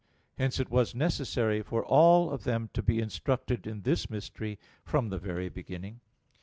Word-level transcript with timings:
Hence 0.39 0.59
it 0.59 0.71
was 0.71 0.95
necessary 0.95 1.61
for 1.61 1.85
all 1.85 2.31
of 2.31 2.43
them 2.43 2.71
to 2.73 2.81
be 2.81 2.97
instructed 2.99 3.67
in 3.67 3.83
this 3.83 4.09
mystery 4.09 4.57
from 4.83 5.09
the 5.09 5.19
very 5.19 5.47
beginning. 5.47 5.99